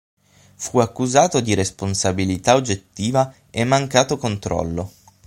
Fu 0.55 0.79
accusato 0.79 1.41
di 1.41 1.53
"responsabilità 1.53 2.55
oggettiva" 2.55 3.31
e 3.51 3.63
"mancato 3.65 4.17
controllo". 4.17 4.91